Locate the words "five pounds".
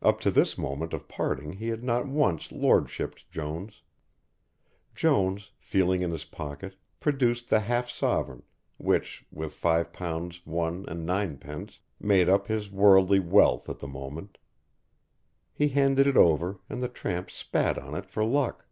9.56-10.42